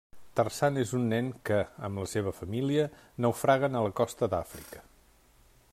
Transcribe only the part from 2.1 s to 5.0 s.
seva família naufraguen a la costa d'Àfrica.